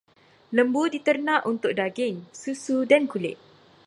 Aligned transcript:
Lembu 0.55 0.81
diternak 0.95 1.41
untuk 1.51 1.71
daging, 1.79 2.15
susu 2.43 2.77
dan 2.91 3.03
kulit. 3.11 3.37